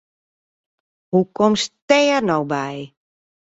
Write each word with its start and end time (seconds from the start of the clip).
Hoe 1.11 1.27
komst 1.37 1.69
dêr 1.89 2.19
no 2.27 2.37
by? 2.51 2.75